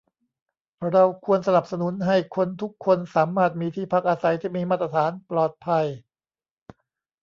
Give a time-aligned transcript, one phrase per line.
[0.91, 5.85] เราควรสนับสนุนให้คนทุกคนสามารถมีที่พักอาศัยที่มีมาตรฐาน ปลอดภัย